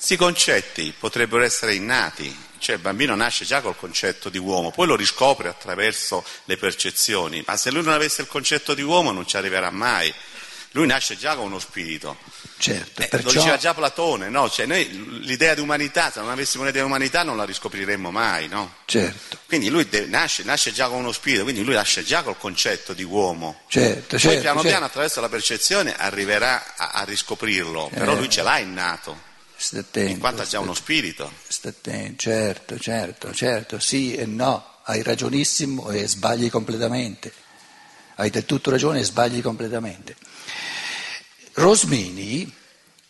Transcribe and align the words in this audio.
Questi 0.00 0.16
concetti 0.16 0.94
potrebbero 0.98 1.44
essere 1.44 1.74
innati, 1.74 2.34
cioè 2.56 2.76
il 2.76 2.80
bambino 2.80 3.14
nasce 3.14 3.44
già 3.44 3.60
col 3.60 3.76
concetto 3.76 4.30
di 4.30 4.38
uomo, 4.38 4.70
poi 4.70 4.86
lo 4.86 4.96
riscopre 4.96 5.50
attraverso 5.50 6.24
le 6.46 6.56
percezioni, 6.56 7.44
ma 7.46 7.54
se 7.58 7.70
lui 7.70 7.82
non 7.82 7.92
avesse 7.92 8.22
il 8.22 8.26
concetto 8.28 8.72
di 8.72 8.80
uomo 8.80 9.12
non 9.12 9.26
ci 9.26 9.36
arriverà 9.36 9.70
mai. 9.70 10.12
Lui 10.70 10.86
nasce 10.86 11.18
già 11.18 11.34
con 11.34 11.44
uno 11.46 11.58
spirito. 11.58 12.16
Certo, 12.56 13.02
Eh, 13.02 13.08
perciò... 13.08 13.26
Lo 13.26 13.32
diceva 13.40 13.56
già 13.58 13.74
Platone, 13.74 14.30
no? 14.30 14.48
Cioè 14.48 14.64
noi 14.64 15.20
l'idea 15.26 15.52
di 15.54 15.60
umanità, 15.60 16.10
se 16.10 16.20
non 16.20 16.30
avessimo 16.30 16.62
un'idea 16.62 16.80
di 16.82 16.88
umanità 16.88 17.22
non 17.22 17.36
la 17.36 17.44
riscopriremmo 17.44 18.10
mai, 18.10 18.48
no? 18.48 18.76
certo, 18.86 19.36
Quindi 19.46 19.68
lui 19.68 19.86
de- 19.86 20.06
nasce, 20.06 20.44
nasce 20.44 20.72
già 20.72 20.88
con 20.88 20.96
uno 21.00 21.12
spirito, 21.12 21.42
quindi 21.42 21.62
lui 21.62 21.74
nasce 21.74 22.02
già 22.04 22.22
col 22.22 22.38
concetto 22.38 22.94
di 22.94 23.02
uomo. 23.02 23.62
certo, 23.68 24.06
Poi 24.16 24.18
certo, 24.18 24.40
piano 24.40 24.54
certo. 24.60 24.68
piano 24.68 24.84
attraverso 24.86 25.20
la 25.20 25.28
percezione 25.28 25.94
arriverà 25.94 26.74
a, 26.76 26.88
a 26.92 27.04
riscoprirlo, 27.04 27.90
però 27.92 28.12
Eh. 28.12 28.16
lui 28.16 28.30
ce 28.30 28.40
l'ha 28.42 28.58
innato, 28.58 29.28
Stai 29.62 29.80
attento, 29.80 30.10
in 30.10 30.18
quanto 30.18 30.42
stai- 30.42 30.62
uno 30.62 30.72
spirito. 30.72 31.30
stai 31.46 31.72
attento, 31.72 32.16
certo, 32.16 32.78
certo, 32.78 33.34
certo, 33.34 33.78
sì 33.78 34.14
e 34.14 34.24
no, 34.24 34.64
hai 34.84 35.02
ragionissimo 35.02 35.90
e 35.90 36.08
sbagli 36.08 36.48
completamente, 36.48 37.30
hai 38.14 38.30
del 38.30 38.46
tutto 38.46 38.70
ragione 38.70 39.00
e 39.00 39.04
sbagli 39.04 39.42
completamente. 39.42 40.16
Rosmini, 41.52 42.50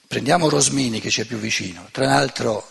prendiamo 0.08 0.48
Rosmini 0.48 1.00
che 1.00 1.08
ci 1.08 1.20
è 1.20 1.24
più 1.24 1.38
vicino, 1.38 1.86
tra 1.92 2.06
l'altro 2.06 2.68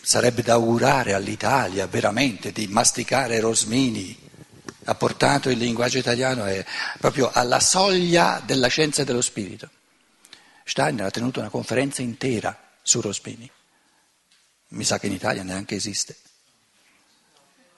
sarebbe 0.00 0.42
da 0.42 0.52
augurare 0.52 1.12
all'Italia 1.12 1.88
veramente 1.88 2.52
di 2.52 2.68
masticare 2.68 3.40
Rosmini, 3.40 4.16
ha 4.84 4.94
portato 4.94 5.50
il 5.50 5.58
linguaggio 5.58 5.98
italiano 5.98 6.44
è 6.44 6.64
proprio 7.00 7.32
alla 7.32 7.58
soglia 7.58 8.40
della 8.46 8.68
scienza 8.68 9.02
e 9.02 9.04
dello 9.04 9.20
spirito. 9.20 9.68
Steiner 10.62 11.06
ha 11.06 11.10
tenuto 11.10 11.40
una 11.40 11.48
conferenza 11.48 12.02
intera 12.02 12.60
su 12.86 13.00
Rosmini, 13.00 13.50
mi 14.68 14.84
sa 14.84 15.00
che 15.00 15.08
in 15.08 15.12
Italia 15.12 15.42
neanche 15.42 15.74
esiste, 15.74 16.16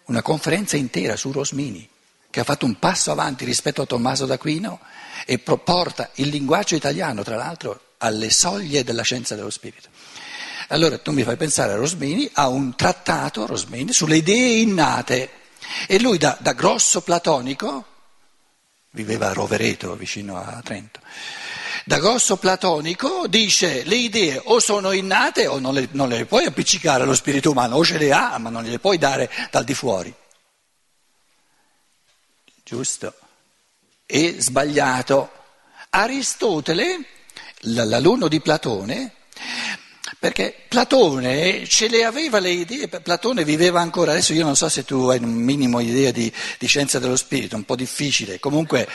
una 0.05 0.21
conferenza 0.21 0.77
intera 0.77 1.17
su 1.17 1.33
Rosmini 1.33 1.89
che 2.29 2.41
ha 2.41 2.45
fatto 2.45 2.67
un 2.67 2.79
passo 2.79 3.11
avanti 3.11 3.47
rispetto 3.47 3.81
a 3.81 3.87
Tommaso 3.87 4.27
d'Aquino 4.27 4.79
e 5.25 5.39
porta 5.39 6.11
il 6.17 6.29
linguaggio 6.29 6.75
italiano, 6.75 7.23
tra 7.23 7.37
l'altro, 7.37 7.95
alle 7.99 8.29
soglie 8.29 8.85
della 8.85 9.03
scienza 9.03 9.35
dello 9.35 9.49
spirito. 9.49 9.89
Allora 10.69 10.99
tu 10.99 11.13
mi 11.13 11.23
fai 11.23 11.37
pensare 11.37 11.73
a 11.73 11.77
Rosmini, 11.77 12.29
ha 12.35 12.49
un 12.49 12.77
trattato, 12.77 13.47
Rosmini, 13.47 13.95
sulle 13.95 14.19
idee 14.19 14.61
innate. 14.61 15.31
E 15.87 15.99
lui 15.99 16.19
da, 16.19 16.37
da 16.39 16.53
grosso 16.53 17.01
platonico, 17.01 17.87
viveva 18.91 19.31
a 19.31 19.33
Rovereto 19.33 19.97
vicino 19.97 20.37
a 20.37 20.61
Trento, 20.63 21.01
da 21.89 22.01
grosso 22.01 22.37
platonico 22.37 23.27
dice 23.29 23.83
le 23.85 23.97
idee 23.97 24.39
o 24.45 24.61
sono 24.61 24.93
innate 24.93 25.47
o 25.47 25.59
non 25.59 25.73
le, 25.73 25.89
non 25.93 26.11
le 26.11 26.27
puoi 26.27 26.45
appiccicare 26.45 27.03
allo 27.03 27.15
spirito 27.15 27.51
umano, 27.51 27.77
o 27.77 27.85
ce 27.85 27.97
le 27.97 28.13
ha 28.13 28.37
ma 28.37 28.51
non 28.51 28.63
gliele 28.63 28.79
puoi 28.79 28.99
dare 28.99 29.31
dal 29.51 29.65
di 29.65 29.73
fuori. 29.73 30.15
Giusto? 32.63 33.15
E 34.05 34.37
sbagliato. 34.39 35.33
Aristotele, 35.89 37.07
l'alunno 37.61 38.29
di 38.29 38.43
Platone, 38.43 39.15
perché 40.19 40.55
Platone 40.69 41.67
ce 41.67 41.89
le 41.89 42.05
aveva 42.05 42.39
le 42.39 42.51
idee, 42.51 42.89
Platone 42.89 43.45
viveva 43.45 43.81
ancora, 43.81 44.13
adesso 44.13 44.33
io 44.33 44.45
non 44.45 44.57
so 44.57 44.69
se 44.69 44.85
tu 44.85 45.09
hai 45.09 45.19
un 45.19 45.33
minimo 45.33 45.81
idea 45.81 46.11
di, 46.11 46.33
di 46.59 46.67
scienza 46.67 46.99
dello 46.99 47.17
spirito, 47.17 47.57
un 47.57 47.65
po' 47.65 47.77
difficile, 47.77 48.39
comunque 48.39 48.89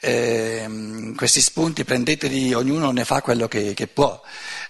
ehm, 0.00 1.14
questi 1.14 1.40
spunti 1.40 1.84
prendeteli, 1.84 2.52
ognuno 2.54 2.90
ne 2.90 3.04
fa 3.04 3.22
quello 3.22 3.48
che, 3.48 3.74
che 3.74 3.86
può, 3.86 4.20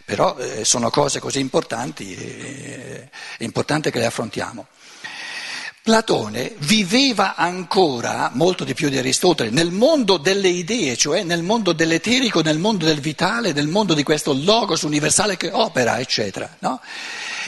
però 0.05 0.37
eh, 0.39 0.65
sono 0.65 0.91
cose 0.91 1.21
così 1.21 1.41
importanti, 1.41 2.15
eh, 2.15 3.09
è 3.37 3.45
importante 3.45 3.91
che 3.91 3.99
le 3.99 4.07
affrontiamo. 4.07 4.67
Platone 5.89 6.55
viveva 6.59 7.35
ancora, 7.35 8.31
molto 8.35 8.65
di 8.65 8.75
più 8.75 8.91
di 8.91 8.99
Aristotele, 8.99 9.49
nel 9.49 9.71
mondo 9.71 10.19
delle 10.19 10.49
idee, 10.49 10.99
cioè 10.99 11.23
nel 11.23 11.43
mondo 11.43 11.73
dell'eterico, 11.73 12.43
nel 12.43 12.59
mondo 12.59 12.85
del 12.85 13.01
vitale, 13.01 13.55
nel 13.55 13.69
mondo 13.69 13.95
di 13.95 14.03
questo 14.03 14.35
logos 14.35 14.83
universale 14.83 15.39
che 15.39 15.51
opera, 15.51 15.99
eccetera. 15.99 16.57
No? 16.59 16.83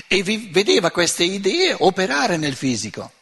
E 0.09 0.23
vi- 0.23 0.49
vedeva 0.51 0.91
queste 0.91 1.25
idee 1.25 1.77
operare 1.81 2.39
nel 2.39 2.55
fisico. 2.55 3.13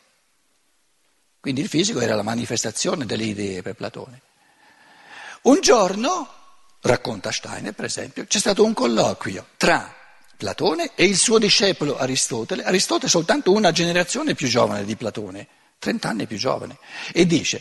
Quindi 1.41 1.63
il 1.63 1.69
fisico 1.69 1.99
era 1.99 2.15
la 2.15 2.23
manifestazione 2.23 3.05
delle 3.05 3.25
idee 3.25 3.61
per 3.61 3.75
Platone. 3.75 4.21
Un 5.43 5.61
giorno, 5.61 6.33
racconta 6.83 7.33
Steiner 7.33 7.73
per 7.73 7.87
esempio, 7.87 8.25
c'è 8.25 8.39
stato 8.39 8.65
un 8.65 8.73
colloquio 8.73 9.47
tra 9.57 9.97
Platone 10.39 10.93
e 10.95 11.05
il 11.05 11.17
suo 11.17 11.39
discepolo 11.39 11.99
Aristotele, 11.99 12.63
Aristotele 12.63 13.09
è 13.09 13.11
soltanto 13.11 13.51
una 13.51 13.73
generazione 13.73 14.37
più 14.37 14.47
giovane 14.47 14.85
di 14.85 14.95
Platone, 14.95 15.49
30 15.81 16.09
anni 16.09 16.27
più 16.29 16.37
giovane, 16.37 16.79
e 17.13 17.27
dice, 17.27 17.61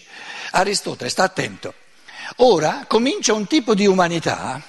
Aristotele 0.52 1.10
sta 1.10 1.24
attento, 1.24 1.74
ora 2.38 2.86
comincia 2.88 3.34
un 3.34 3.48
tipo 3.48 3.74
di 3.74 3.88
umanità, 3.88 4.62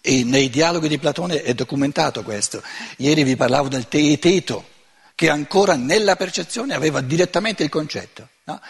e 0.00 0.24
nei 0.24 0.48
dialoghi 0.48 0.88
di 0.88 0.98
Platone 0.98 1.42
è 1.42 1.52
documentato 1.52 2.22
questo, 2.22 2.62
ieri 2.96 3.22
vi 3.22 3.36
parlavo 3.36 3.68
del 3.68 3.86
teeteto, 3.86 4.70
che 5.14 5.28
ancora 5.28 5.76
nella 5.76 6.16
percezione 6.16 6.72
aveva 6.72 7.02
direttamente 7.02 7.62
il 7.62 7.68
concetto. 7.68 8.30
No? 8.46 8.60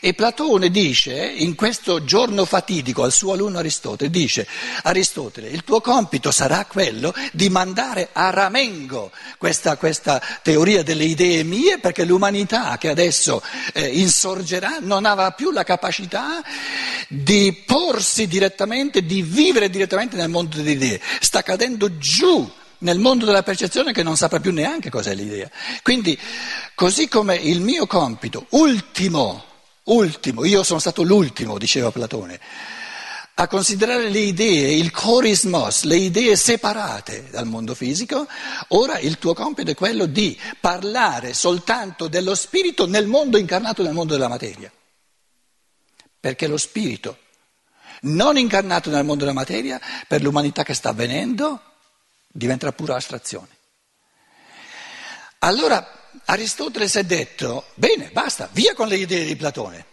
E 0.00 0.14
Platone 0.14 0.70
dice, 0.70 1.12
in 1.12 1.56
questo 1.56 2.04
giorno 2.04 2.44
fatidico 2.44 3.02
al 3.02 3.10
suo 3.10 3.32
alunno 3.32 3.58
Aristotele, 3.58 4.10
dice, 4.10 4.46
Aristotele, 4.82 5.48
il 5.48 5.64
tuo 5.64 5.80
compito 5.80 6.30
sarà 6.30 6.64
quello 6.66 7.12
di 7.32 7.48
mandare 7.48 8.10
a 8.12 8.30
ramengo 8.30 9.10
questa, 9.36 9.76
questa 9.76 10.22
teoria 10.40 10.84
delle 10.84 11.02
idee 11.02 11.42
mie, 11.42 11.80
perché 11.80 12.04
l'umanità 12.04 12.78
che 12.78 12.90
adesso 12.90 13.42
eh, 13.72 13.88
insorgerà 13.88 14.78
non 14.80 15.04
avrà 15.04 15.32
più 15.32 15.50
la 15.50 15.64
capacità 15.64 16.40
di 17.08 17.64
porsi 17.66 18.28
direttamente, 18.28 19.04
di 19.04 19.22
vivere 19.22 19.68
direttamente 19.68 20.14
nel 20.14 20.28
mondo 20.28 20.58
delle 20.58 20.72
idee. 20.72 21.00
Sta 21.18 21.42
cadendo 21.42 21.98
giù 21.98 22.48
nel 22.78 22.98
mondo 22.98 23.24
della 23.24 23.42
percezione 23.42 23.92
che 23.92 24.02
non 24.02 24.16
saprà 24.16 24.40
più 24.40 24.52
neanche 24.52 24.90
cos'è 24.90 25.14
l'idea. 25.14 25.50
Quindi, 25.82 26.18
così 26.74 27.08
come 27.08 27.36
il 27.36 27.60
mio 27.60 27.86
compito 27.86 28.46
ultimo, 28.50 29.44
ultimo, 29.84 30.44
io 30.44 30.62
sono 30.62 30.78
stato 30.78 31.02
l'ultimo, 31.02 31.58
diceva 31.58 31.90
Platone, 31.90 32.40
a 33.40 33.46
considerare 33.46 34.08
le 34.08 34.18
idee, 34.18 34.74
il 34.74 34.90
corismos, 34.90 35.84
le 35.84 35.96
idee 35.96 36.34
separate 36.34 37.28
dal 37.30 37.46
mondo 37.46 37.72
fisico, 37.74 38.26
ora 38.68 38.98
il 38.98 39.18
tuo 39.18 39.32
compito 39.32 39.70
è 39.70 39.76
quello 39.76 40.06
di 40.06 40.36
parlare 40.60 41.34
soltanto 41.34 42.08
dello 42.08 42.34
spirito 42.34 42.86
nel 42.86 43.06
mondo 43.06 43.38
incarnato 43.38 43.84
nel 43.84 43.92
mondo 43.92 44.14
della 44.14 44.26
materia. 44.26 44.72
Perché 46.18 46.48
lo 46.48 46.56
spirito, 46.56 47.18
non 48.02 48.36
incarnato 48.36 48.90
nel 48.90 49.04
mondo 49.04 49.20
della 49.24 49.36
materia, 49.36 49.80
per 50.08 50.20
l'umanità 50.20 50.64
che 50.64 50.74
sta 50.74 50.88
avvenendo, 50.88 51.62
diventerà 52.28 52.72
pura 52.72 52.96
astrazione. 52.96 53.56
Allora 55.40 55.98
Aristotele 56.24 56.88
si 56.88 56.98
è 56.98 57.04
detto, 57.04 57.66
bene, 57.74 58.10
basta, 58.10 58.48
via 58.52 58.74
con 58.74 58.88
le 58.88 58.96
idee 58.96 59.24
di 59.24 59.36
Platone. 59.36 59.86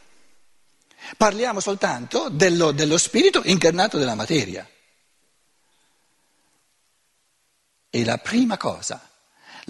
Parliamo 1.18 1.60
soltanto 1.60 2.30
dello, 2.30 2.72
dello 2.72 2.98
spirito 2.98 3.42
incarnato 3.46 3.98
nella 3.98 4.16
materia. 4.16 4.68
E 7.90 8.04
la 8.04 8.18
prima 8.18 8.58
cosa, 8.58 9.05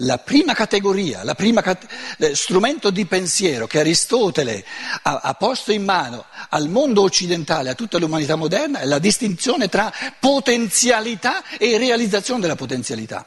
la 0.00 0.18
prima 0.18 0.52
categoria, 0.52 1.24
la 1.24 1.34
prima 1.34 1.62
cat- 1.62 1.86
eh, 2.18 2.34
strumento 2.34 2.90
di 2.90 3.06
pensiero 3.06 3.66
che 3.66 3.78
Aristotele 3.78 4.64
ha, 5.02 5.20
ha 5.22 5.34
posto 5.34 5.72
in 5.72 5.84
mano 5.84 6.26
al 6.50 6.68
mondo 6.68 7.02
occidentale, 7.02 7.70
a 7.70 7.74
tutta 7.74 7.98
l'umanità 7.98 8.36
moderna, 8.36 8.80
è 8.80 8.84
la 8.84 8.98
distinzione 8.98 9.68
tra 9.68 9.92
potenzialità 10.18 11.42
e 11.56 11.78
realizzazione 11.78 12.40
della 12.40 12.56
potenzialità. 12.56 13.26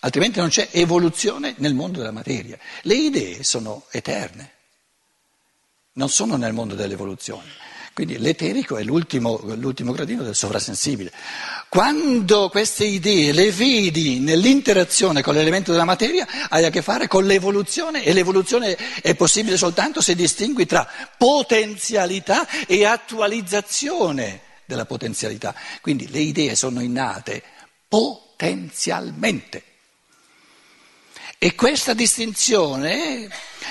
Altrimenti 0.00 0.40
non 0.40 0.48
c'è 0.48 0.68
evoluzione 0.72 1.54
nel 1.58 1.74
mondo 1.74 1.98
della 1.98 2.10
materia. 2.10 2.58
Le 2.82 2.94
idee 2.94 3.44
sono 3.44 3.84
eterne, 3.90 4.52
non 5.92 6.08
sono 6.08 6.36
nel 6.36 6.54
mondo 6.54 6.74
dell'evoluzione. 6.74 7.69
Quindi 8.00 8.16
l'eterico 8.16 8.78
è 8.78 8.82
l'ultimo, 8.82 9.38
l'ultimo 9.56 9.92
gradino 9.92 10.22
del 10.22 10.34
sovrasensibile. 10.34 11.12
Quando 11.68 12.48
queste 12.48 12.86
idee 12.86 13.30
le 13.30 13.52
vedi 13.52 14.20
nell'interazione 14.20 15.20
con 15.20 15.34
l'elemento 15.34 15.70
della 15.70 15.84
materia, 15.84 16.26
hai 16.48 16.64
a 16.64 16.70
che 16.70 16.80
fare 16.80 17.08
con 17.08 17.26
l'evoluzione 17.26 18.02
e 18.02 18.14
l'evoluzione 18.14 18.74
è 19.02 19.14
possibile 19.14 19.58
soltanto 19.58 20.00
se 20.00 20.14
distingui 20.14 20.64
tra 20.64 20.88
potenzialità 21.18 22.48
e 22.66 22.86
attualizzazione 22.86 24.40
della 24.64 24.86
potenzialità. 24.86 25.54
Quindi 25.82 26.08
le 26.08 26.20
idee 26.20 26.54
sono 26.54 26.80
innate 26.80 27.42
potenzialmente. 27.86 29.62
E 31.42 31.54
questa 31.54 31.94
distinzione, 31.94 33.26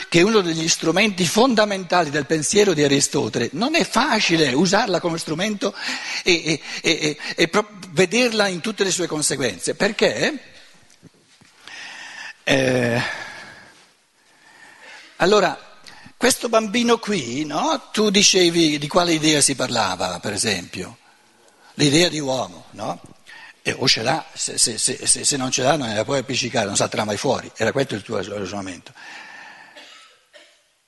che 0.09 0.21
è 0.21 0.23
uno 0.23 0.41
degli 0.41 0.67
strumenti 0.67 1.23
fondamentali 1.23 2.09
del 2.09 2.25
pensiero 2.25 2.73
di 2.73 2.83
Aristotele, 2.83 3.49
non 3.51 3.75
è 3.75 3.83
facile 3.83 4.51
usarla 4.53 4.99
come 4.99 5.19
strumento 5.19 5.75
e, 6.23 6.59
e, 6.81 6.81
e, 6.81 7.17
e 7.35 7.49
vederla 7.89 8.47
in 8.47 8.59
tutte 8.61 8.83
le 8.83 8.89
sue 8.89 9.05
conseguenze, 9.05 9.75
perché 9.75 10.39
eh, 12.41 13.01
allora 15.17 15.77
questo 16.17 16.49
bambino 16.49 16.97
qui, 16.97 17.45
no? 17.45 17.89
tu 17.91 18.09
dicevi 18.09 18.79
di 18.79 18.87
quale 18.87 19.13
idea 19.13 19.41
si 19.41 19.53
parlava, 19.53 20.19
per 20.19 20.33
esempio, 20.33 20.97
l'idea 21.75 22.09
di 22.09 22.19
uomo, 22.19 22.65
no? 22.71 22.99
E 23.61 23.75
o 23.77 23.87
ce 23.87 24.01
l'ha, 24.01 24.25
se, 24.33 24.57
se, 24.57 24.77
se, 24.77 25.05
se, 25.05 25.37
non 25.37 25.51
ce 25.51 25.63
l'ha 25.63 25.75
non 25.75 25.93
la 25.93 26.05
puoi 26.05 26.19
appiccicare, 26.19 26.65
non 26.65 26.75
salterà 26.75 27.03
mai 27.03 27.17
fuori. 27.17 27.51
Era 27.55 27.71
questo 27.71 27.95
il 27.95 28.01
tuo 28.01 28.17
ragionamento. 28.17 28.93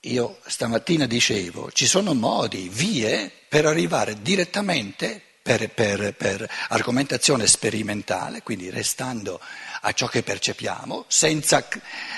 Io 0.06 0.40
stamattina 0.48 1.06
dicevo, 1.06 1.72
ci 1.72 1.86
sono 1.86 2.14
modi, 2.14 2.70
vie 2.70 3.32
per 3.48 3.68
arrivare 3.68 4.22
direttamente, 4.22 5.22
per, 5.42 5.70
per, 5.70 6.14
per 6.16 6.50
argomentazione 6.70 7.46
sperimentale, 7.46 8.42
quindi 8.42 8.70
restando 8.70 9.40
a 9.82 9.92
ciò 9.94 10.08
che 10.08 10.24
percepiamo, 10.24 11.06
senza, 11.08 11.68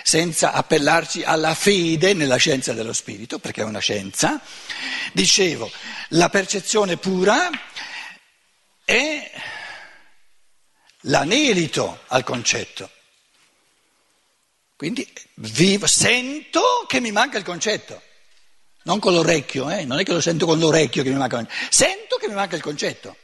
senza 0.04 0.52
appellarci 0.54 1.24
alla 1.24 1.56
fede 1.56 2.14
nella 2.14 2.36
scienza 2.36 2.74
dello 2.74 2.94
spirito, 2.94 3.40
perché 3.40 3.62
è 3.62 3.66
una 3.66 3.80
scienza. 3.80 4.40
Dicevo, 5.14 5.70
la 6.10 6.30
percezione 6.30 6.98
pura 6.98 7.50
è 8.86 9.32
l'anelito 11.04 12.02
al 12.08 12.24
concetto. 12.24 12.90
Quindi 14.76 15.12
vivo, 15.36 15.88
sento 15.88 16.86
che 16.88 17.00
mi 17.00 17.12
manca 17.12 17.38
il 17.38 17.44
concetto, 17.44 18.02
non 18.84 19.00
con 19.00 19.14
l'orecchio, 19.14 19.70
eh? 19.70 19.86
non 19.86 20.00
è 20.00 20.04
che 20.04 20.12
lo 20.12 20.22
sento 20.22 20.46
con 20.46 20.60
l'orecchio 20.60 21.04
che 21.04 21.10
mi 21.10 21.18
manca 21.18 21.40
il 21.40 21.48
concetto, 21.48 21.74
sento 21.74 22.18
che 22.18 22.28
mi 22.28 22.34
manca 22.34 22.56
il 22.56 22.62
concetto. 22.62 23.18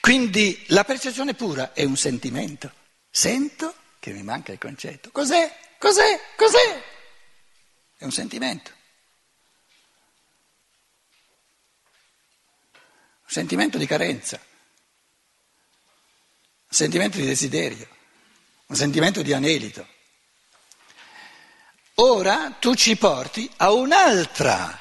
Quindi 0.00 0.64
la 0.68 0.84
percezione 0.84 1.34
pura 1.34 1.72
è 1.72 1.84
un 1.84 1.96
sentimento, 1.96 2.70
sento 3.10 3.74
che 4.00 4.12
mi 4.12 4.22
manca 4.22 4.52
il 4.52 4.58
concetto. 4.58 5.10
Cos'è? 5.10 5.50
Cos'è? 5.78 6.20
Cos'è? 6.36 6.82
È 7.96 8.04
un 8.04 8.12
sentimento. 8.12 8.70
Sentimento 13.34 13.78
di 13.78 13.86
carenza, 13.86 14.38
un 16.68 16.76
sentimento 16.76 17.16
di 17.16 17.26
desiderio, 17.26 17.88
un 18.66 18.76
sentimento 18.76 19.22
di 19.22 19.32
anelito. 19.32 19.84
Ora 21.94 22.56
tu 22.60 22.76
ci 22.76 22.94
porti 22.94 23.50
a 23.56 23.72
un'altra, 23.72 24.80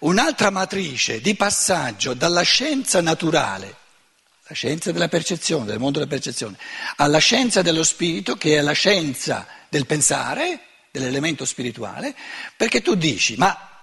un'altra 0.00 0.50
matrice 0.50 1.22
di 1.22 1.34
passaggio 1.34 2.12
dalla 2.12 2.42
scienza 2.42 3.00
naturale, 3.00 3.74
la 4.48 4.54
scienza 4.54 4.92
della 4.92 5.08
percezione, 5.08 5.64
del 5.64 5.78
mondo 5.78 5.98
della 5.98 6.10
percezione, 6.10 6.58
alla 6.96 7.16
scienza 7.16 7.62
dello 7.62 7.84
spirito, 7.84 8.36
che 8.36 8.58
è 8.58 8.60
la 8.60 8.72
scienza 8.72 9.46
del 9.70 9.86
pensare, 9.86 10.60
dell'elemento 10.90 11.46
spirituale, 11.46 12.14
perché 12.54 12.82
tu 12.82 12.96
dici, 12.96 13.36
ma 13.36 13.73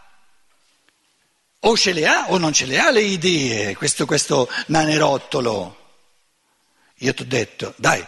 o 1.63 1.77
ce 1.77 1.93
le 1.93 2.07
ha 2.07 2.29
o 2.29 2.37
non 2.37 2.53
ce 2.53 2.65
le 2.65 2.79
ha 2.79 2.89
le 2.91 3.01
idee, 3.01 3.75
questo, 3.75 4.05
questo 4.05 4.49
nanerottolo. 4.67 5.77
Io 6.97 7.13
ti 7.13 7.21
ho 7.21 7.25
detto, 7.25 7.73
dai, 7.77 8.05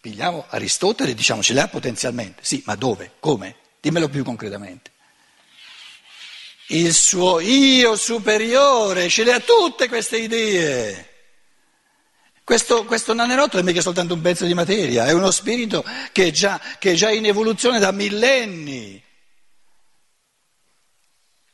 pigliamo 0.00 0.46
Aristotele 0.48 1.10
e 1.10 1.14
diciamo 1.14 1.42
ce 1.42 1.54
le 1.54 1.60
ha 1.60 1.68
potenzialmente. 1.68 2.42
Sì, 2.42 2.62
ma 2.66 2.74
dove? 2.74 3.12
Come? 3.20 3.56
Dimmelo 3.80 4.08
più 4.08 4.24
concretamente. 4.24 4.92
Il 6.68 6.92
suo 6.92 7.40
io 7.40 7.96
superiore 7.96 9.08
ce 9.08 9.24
le 9.24 9.32
ha 9.32 9.40
tutte 9.40 9.88
queste 9.88 10.18
idee. 10.18 11.10
Questo, 12.42 12.84
questo 12.84 13.12
nanerotto 13.12 13.58
è 13.58 13.62
mica 13.62 13.80
soltanto 13.80 14.14
un 14.14 14.20
pezzo 14.20 14.44
di 14.44 14.54
materia, 14.54 15.06
è 15.06 15.12
uno 15.12 15.30
spirito 15.30 15.84
che 16.12 16.26
è 16.26 16.30
già, 16.30 16.60
che 16.78 16.92
è 16.92 16.94
già 16.94 17.10
in 17.10 17.24
evoluzione 17.24 17.78
da 17.78 17.90
millenni. 17.90 19.02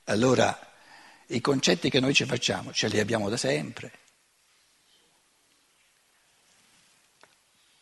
Allora, 0.04 0.71
i 1.32 1.40
concetti 1.40 1.90
che 1.90 2.00
noi 2.00 2.14
ci 2.14 2.24
facciamo 2.24 2.72
ce 2.72 2.88
li 2.88 2.98
abbiamo 2.98 3.28
da 3.28 3.36
sempre. 3.36 3.92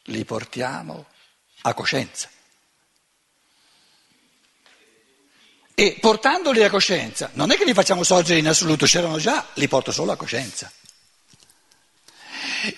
Li 0.05 0.25
portiamo 0.25 1.07
a 1.63 1.75
coscienza. 1.75 2.29
E 5.75 5.97
portandoli 6.01 6.63
a 6.63 6.71
coscienza, 6.71 7.31
non 7.35 7.51
è 7.51 7.57
che 7.57 7.65
li 7.65 7.73
facciamo 7.73 8.03
sorgere 8.03 8.39
in 8.39 8.49
assoluto, 8.49 8.85
c'erano 8.85 9.19
già, 9.19 9.47
li 9.55 9.67
porto 9.67 9.93
solo 9.93 10.13
a 10.13 10.17
coscienza. 10.17 10.71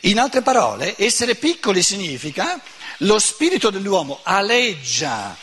In 0.02 0.20
altre 0.20 0.42
parole, 0.42 0.94
essere 0.96 1.34
piccoli 1.34 1.82
significa 1.82 2.60
lo 2.98 3.18
spirito 3.18 3.70
dell'uomo 3.70 4.20
aleggia 4.22 5.36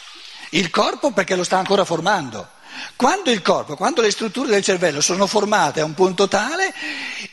il 0.51 0.69
corpo 0.69 1.11
perché 1.11 1.35
lo 1.35 1.43
sta 1.43 1.57
ancora 1.57 1.83
formando. 1.83 2.57
Quando 2.95 3.31
il 3.31 3.41
corpo, 3.41 3.75
quando 3.75 4.01
le 4.01 4.11
strutture 4.11 4.49
del 4.49 4.63
cervello 4.63 5.01
sono 5.01 5.27
formate 5.27 5.79
a 5.79 5.85
un 5.85 5.93
punto 5.93 6.27
tale, 6.27 6.73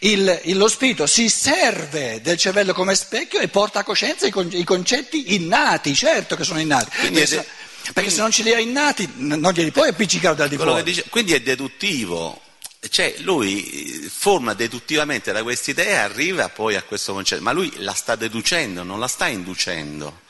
il, 0.01 0.41
lo 0.55 0.69
spirito 0.69 1.07
si 1.07 1.29
serve 1.29 2.21
del 2.21 2.37
cervello 2.37 2.73
come 2.73 2.95
specchio 2.95 3.41
e 3.41 3.49
porta 3.49 3.81
a 3.81 3.85
coscienza 3.85 4.27
i, 4.27 4.33
i 4.53 4.65
concetti 4.65 5.35
innati, 5.35 5.95
certo 5.95 6.37
che 6.37 6.45
sono 6.45 6.61
innati. 6.61 6.91
Perché, 7.01 7.27
se, 7.27 7.47
perché 7.93 8.11
se 8.11 8.21
non 8.21 8.31
ce 8.31 8.43
li 8.43 8.53
ha 8.53 8.59
innati 8.59 9.11
non 9.17 9.53
glieli 9.53 9.71
puoi 9.71 9.89
appiccicare 9.89 10.35
dal 10.35 10.49
di 10.49 10.57
fuori. 10.57 10.83
Dice, 10.83 11.05
quindi 11.09 11.33
è 11.33 11.41
deduttivo. 11.41 12.41
Cioè 12.89 13.17
lui 13.21 14.09
forma 14.13 14.55
deduttivamente 14.55 15.33
da 15.33 15.43
questa 15.43 15.73
idea 15.73 15.87
e 15.87 15.95
arriva 15.95 16.49
poi 16.49 16.77
a 16.77 16.83
questo 16.83 17.13
concetto, 17.13 17.43
ma 17.43 17.51
lui 17.51 17.73
la 17.79 17.95
sta 17.95 18.15
deducendo, 18.15 18.85
non 18.85 19.01
la 19.01 19.09
sta 19.09 19.27
inducendo. 19.27 20.21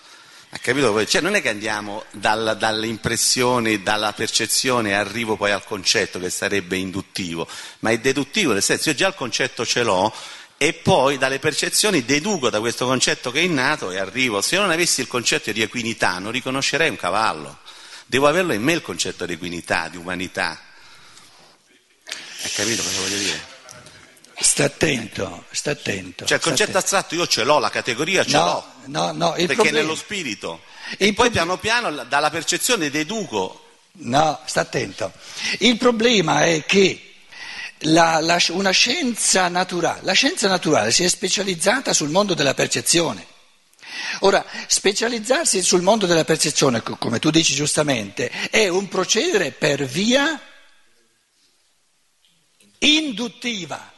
Capito? 0.60 1.06
Cioè 1.06 1.20
non 1.20 1.34
è 1.34 1.42
che 1.42 1.48
andiamo 1.48 2.04
dalla, 2.10 2.54
dalle 2.54 2.86
impressioni, 2.86 3.82
dalla 3.82 4.12
percezione 4.12 4.90
e 4.90 4.94
arrivo 4.94 5.36
poi 5.36 5.50
al 5.50 5.64
concetto 5.64 6.18
che 6.18 6.30
sarebbe 6.30 6.76
induttivo, 6.76 7.48
ma 7.80 7.90
è 7.90 7.98
deduttivo, 7.98 8.52
nel 8.52 8.62
senso 8.62 8.90
io 8.90 8.94
già 8.94 9.08
il 9.08 9.14
concetto 9.14 9.64
ce 9.64 9.82
l'ho 9.82 10.12
e 10.58 10.72
poi 10.72 11.18
dalle 11.18 11.38
percezioni 11.38 12.04
deduco 12.04 12.48
da 12.48 12.60
questo 12.60 12.86
concetto 12.86 13.30
che 13.30 13.40
è 13.40 13.42
innato 13.42 13.90
e 13.90 13.98
arrivo. 13.98 14.40
Se 14.40 14.54
io 14.54 14.62
non 14.62 14.70
avessi 14.70 15.00
il 15.00 15.06
concetto 15.06 15.52
di 15.52 15.62
equinità 15.62 16.18
non 16.18 16.32
riconoscerei 16.32 16.88
un 16.88 16.96
cavallo, 16.96 17.58
devo 18.06 18.26
averlo 18.26 18.52
in 18.52 18.62
me 18.62 18.72
il 18.72 18.82
concetto 18.82 19.26
di 19.26 19.34
equinità, 19.34 19.88
di 19.88 19.96
umanità. 19.96 20.60
Hai 22.42 22.50
capito 22.50 22.82
cosa 22.82 23.00
voglio 23.00 23.18
dire? 23.18 23.55
Sta 24.38 24.64
attento, 24.64 25.46
sta 25.50 25.70
attento. 25.70 26.26
Cioè 26.26 26.36
il 26.36 26.42
concetto 26.42 26.76
astratto 26.76 27.14
io 27.14 27.26
ce 27.26 27.42
l'ho, 27.42 27.58
la 27.58 27.70
categoria 27.70 28.22
ce 28.22 28.36
no, 28.36 28.44
l'ho. 28.44 28.72
No, 28.86 29.12
no, 29.12 29.32
perché 29.32 29.54
problema... 29.54 29.78
è 29.78 29.80
nello 29.80 29.94
spirito. 29.94 30.60
E 30.98 31.12
poi 31.14 31.30
piano 31.30 31.56
piano 31.56 31.90
dalla 32.04 32.28
percezione 32.28 32.90
deduco. 32.90 33.64
No, 33.98 34.38
sta 34.44 34.60
attento. 34.60 35.12
Il 35.60 35.78
problema 35.78 36.44
è 36.44 36.64
che 36.66 37.14
la, 37.80 38.20
la, 38.20 38.38
una 38.48 38.72
scienza 38.72 39.48
naturale, 39.48 40.00
la 40.02 40.12
scienza 40.12 40.48
naturale 40.48 40.90
si 40.90 41.02
è 41.02 41.08
specializzata 41.08 41.94
sul 41.94 42.10
mondo 42.10 42.34
della 42.34 42.54
percezione. 42.54 43.26
Ora, 44.20 44.44
specializzarsi 44.66 45.62
sul 45.62 45.80
mondo 45.80 46.04
della 46.04 46.24
percezione, 46.24 46.82
come 46.82 47.18
tu 47.18 47.30
dici 47.30 47.54
giustamente, 47.54 48.30
è 48.50 48.68
un 48.68 48.86
procedere 48.88 49.52
per 49.52 49.86
via 49.86 50.38
induttiva 52.80 53.94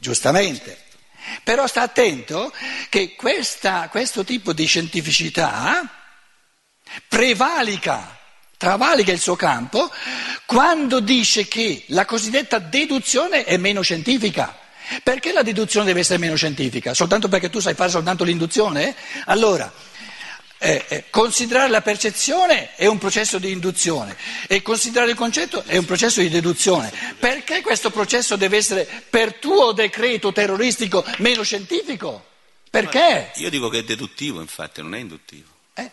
giustamente. 0.00 0.78
Però 1.44 1.66
sta 1.66 1.82
attento 1.82 2.52
che 2.88 3.14
questa, 3.14 3.88
questo 3.90 4.24
tipo 4.24 4.52
di 4.52 4.64
scientificità 4.64 5.88
prevalica, 7.06 8.18
travalica 8.56 9.12
il 9.12 9.20
suo 9.20 9.36
campo 9.36 9.90
quando 10.46 11.00
dice 11.00 11.46
che 11.46 11.84
la 11.88 12.04
cosiddetta 12.04 12.58
deduzione 12.58 13.44
è 13.44 13.56
meno 13.58 13.82
scientifica. 13.82 14.56
Perché 15.04 15.32
la 15.32 15.42
deduzione 15.42 15.86
deve 15.86 16.00
essere 16.00 16.18
meno 16.18 16.34
scientifica? 16.34 16.94
Soltanto 16.94 17.28
perché 17.28 17.48
tu 17.48 17.60
sai 17.60 17.74
fare 17.74 17.90
soltanto 17.90 18.24
l'induzione? 18.24 18.96
Allora, 19.26 19.72
eh, 20.62 20.84
eh, 20.88 21.04
considerare 21.08 21.70
la 21.70 21.80
percezione 21.80 22.74
è 22.76 22.84
un 22.84 22.98
processo 22.98 23.38
di 23.38 23.50
induzione 23.50 24.14
e 24.46 24.60
considerare 24.60 25.10
il 25.10 25.16
concetto 25.16 25.62
è 25.64 25.78
un 25.78 25.86
processo 25.86 26.20
di 26.20 26.28
deduzione. 26.28 26.92
Perché 27.18 27.62
questo 27.62 27.90
processo 27.90 28.36
deve 28.36 28.58
essere 28.58 28.86
per 29.08 29.34
tuo 29.34 29.72
decreto 29.72 30.32
terroristico 30.32 31.02
meno 31.18 31.42
scientifico? 31.42 32.26
Perché? 32.68 33.32
Io 33.36 33.48
dico 33.48 33.70
che 33.70 33.78
è 33.78 33.84
deduttivo, 33.84 34.42
infatti, 34.42 34.82
non 34.82 34.94
è 34.94 34.98
induttivo. 34.98 35.48
Eh, 35.72 35.90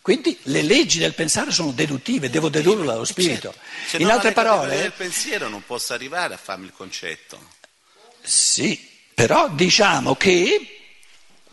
quindi 0.00 0.38
le 0.44 0.62
leggi 0.62 1.00
del 1.00 1.14
pensare 1.14 1.50
sono 1.50 1.72
deduttive, 1.72 2.30
devo 2.30 2.48
dedurlo 2.48 2.84
dallo 2.84 3.04
spirito. 3.04 3.52
Certo. 3.88 3.96
In 4.00 4.08
altre 4.08 4.30
parole... 4.30 4.84
Il 4.84 4.92
pensiero 4.92 5.48
non 5.48 5.64
posso 5.66 5.94
arrivare 5.94 6.34
a 6.34 6.38
farmi 6.38 6.66
il 6.66 6.72
concetto. 6.72 7.54
Sì, 8.22 8.88
però 9.12 9.48
diciamo 9.48 10.14
che 10.14 10.75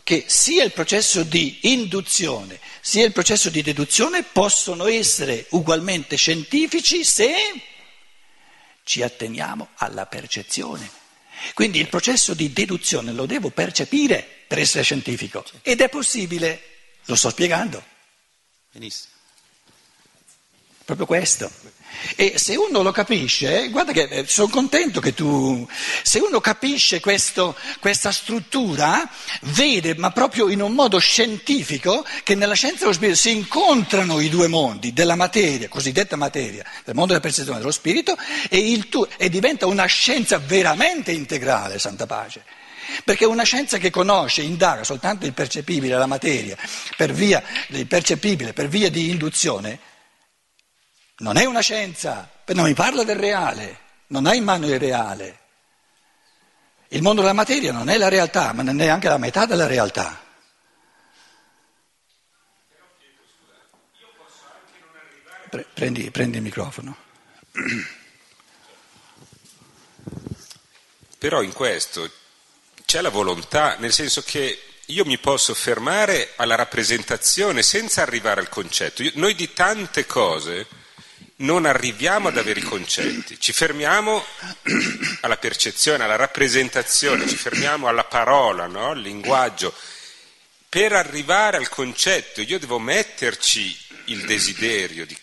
che 0.04 0.26
sia 0.28 0.62
il 0.62 0.72
processo 0.72 1.22
di 1.22 1.60
induzione 1.62 2.60
sia 2.80 3.06
il 3.06 3.12
processo 3.12 3.48
di 3.48 3.62
deduzione 3.62 4.22
possono 4.22 4.86
essere 4.86 5.46
ugualmente 5.50 6.16
scientifici 6.16 7.02
se 7.02 7.34
ci 8.84 9.00
atteniamo 9.00 9.70
alla 9.76 10.04
percezione. 10.04 10.90
Quindi 11.54 11.80
il 11.80 11.88
processo 11.88 12.34
di 12.34 12.52
deduzione 12.52 13.12
lo 13.12 13.24
devo 13.24 13.48
percepire 13.48 14.44
per 14.46 14.58
essere 14.58 14.84
scientifico 14.84 15.42
ed 15.62 15.80
è 15.80 15.88
possibile, 15.88 16.62
lo 17.06 17.14
sto 17.14 17.30
spiegando. 17.30 17.82
Benissimo. 18.70 19.14
Proprio 20.84 21.06
questo. 21.06 21.50
E 22.16 22.34
se 22.36 22.56
uno 22.56 22.82
lo 22.82 22.92
capisce, 22.92 23.68
guarda 23.70 23.92
che 23.92 24.02
eh, 24.02 24.24
sono 24.26 24.48
contento 24.48 25.00
che 25.00 25.14
tu, 25.14 25.66
se 26.02 26.18
uno 26.18 26.40
capisce 26.40 27.00
questo, 27.00 27.56
questa 27.80 28.12
struttura, 28.12 29.08
vede, 29.42 29.94
ma 29.96 30.10
proprio 30.10 30.48
in 30.48 30.60
un 30.60 30.72
modo 30.72 30.98
scientifico, 30.98 32.04
che 32.22 32.34
nella 32.34 32.54
scienza 32.54 32.80
dello 32.80 32.92
spirito 32.92 33.16
si 33.16 33.30
incontrano 33.30 34.20
i 34.20 34.28
due 34.28 34.48
mondi 34.48 34.92
della 34.92 35.16
materia, 35.16 35.68
cosiddetta 35.68 36.16
materia, 36.16 36.64
del 36.84 36.94
mondo 36.94 37.12
della 37.12 37.20
percezione 37.20 37.58
dello 37.58 37.70
spirito, 37.70 38.16
e, 38.48 38.86
tu, 38.88 39.06
e 39.16 39.28
diventa 39.28 39.66
una 39.66 39.86
scienza 39.86 40.38
veramente 40.38 41.12
integrale, 41.12 41.78
Santa 41.78 42.06
Pace. 42.06 42.44
Perché 43.02 43.24
una 43.24 43.44
scienza 43.44 43.78
che 43.78 43.90
conosce, 43.90 44.42
indaga 44.42 44.84
soltanto 44.84 45.24
il 45.24 45.32
percepibile, 45.32 45.96
la 45.96 46.06
materia, 46.06 46.56
per 46.96 47.12
via, 47.12 47.42
il 47.68 47.86
percepibile, 47.86 48.52
per 48.52 48.68
via 48.68 48.90
di 48.90 49.08
induzione, 49.08 49.78
non 51.18 51.36
è 51.36 51.44
una 51.44 51.60
scienza, 51.60 52.30
non 52.46 52.64
mi 52.64 52.74
parla 52.74 53.04
del 53.04 53.16
reale, 53.16 53.78
non 54.08 54.26
ha 54.26 54.34
in 54.34 54.44
mano 54.44 54.66
il 54.66 54.78
reale. 54.78 55.40
Il 56.88 57.02
mondo 57.02 57.20
della 57.20 57.32
materia 57.32 57.72
non 57.72 57.88
è 57.88 57.96
la 57.96 58.08
realtà, 58.08 58.52
ma 58.52 58.62
non 58.62 58.80
è 58.80 58.84
neanche 58.84 59.08
la 59.08 59.18
metà 59.18 59.46
della 59.46 59.66
realtà. 59.66 60.20
Prendi, 65.72 66.10
prendi 66.10 66.38
il 66.38 66.42
microfono. 66.42 66.96
Però 71.18 71.42
in 71.42 71.52
questo 71.52 72.10
c'è 72.84 73.00
la 73.00 73.10
volontà, 73.10 73.76
nel 73.78 73.92
senso 73.92 74.22
che 74.22 74.62
io 74.86 75.04
mi 75.04 75.18
posso 75.18 75.54
fermare 75.54 76.32
alla 76.36 76.56
rappresentazione 76.56 77.62
senza 77.62 78.02
arrivare 78.02 78.40
al 78.40 78.48
concetto. 78.48 79.02
Io, 79.02 79.12
noi 79.14 79.34
di 79.34 79.52
tante 79.52 80.06
cose 80.06 80.66
non 81.44 81.66
arriviamo 81.66 82.28
ad 82.28 82.38
avere 82.38 82.60
i 82.60 82.64
concetti, 82.64 83.38
ci 83.38 83.52
fermiamo 83.52 84.24
alla 85.20 85.36
percezione, 85.36 86.04
alla 86.04 86.16
rappresentazione, 86.16 87.28
ci 87.28 87.36
fermiamo 87.36 87.86
alla 87.86 88.04
parola, 88.04 88.66
no? 88.66 88.90
al 88.90 89.00
linguaggio. 89.00 89.72
Per 90.68 90.92
arrivare 90.92 91.56
al 91.56 91.68
concetto 91.68 92.40
io 92.40 92.58
devo 92.58 92.78
metterci 92.78 93.78
il 94.06 94.24
desiderio 94.24 95.06
di, 95.06 95.16